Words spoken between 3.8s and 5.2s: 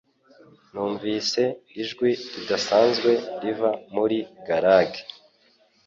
muri garage.